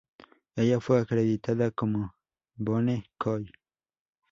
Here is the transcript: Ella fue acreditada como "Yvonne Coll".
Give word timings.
Ella 0.55 0.79
fue 0.79 0.99
acreditada 0.99 1.69
como 1.69 2.15
"Yvonne 2.57 3.05
Coll". 3.19 3.51